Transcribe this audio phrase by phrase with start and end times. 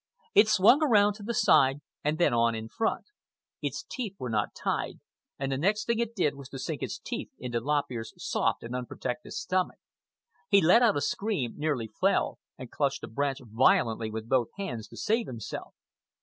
[0.33, 3.05] It swung around to the side and then on in front.
[3.61, 4.95] Its teeth were not tied,
[5.37, 8.63] and the next thing it did was to sink its teeth into Lop Ear's soft
[8.63, 9.77] and unprotected stomach.
[10.49, 14.87] He let out a scream, nearly fell, and clutched a branch violently with both hands
[14.87, 15.75] to save himself.